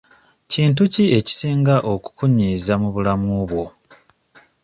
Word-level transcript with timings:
Kintu 0.51 0.81
ki 0.93 1.03
ekisinga 1.17 1.75
okukunyiiza 1.93 2.73
mu 2.81 2.89
bulamu 2.95 3.31
bwo? 3.49 3.65